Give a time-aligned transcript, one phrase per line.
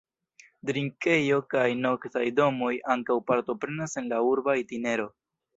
[0.69, 5.11] Drinkejo kaj noktaj domoj ankaŭ partoprenas en la urba itinero.